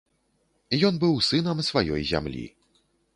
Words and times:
Ён 0.87 0.95
быў 1.03 1.13
сынам 1.29 1.61
сваёй 1.69 2.01
зямлі. 2.13 2.43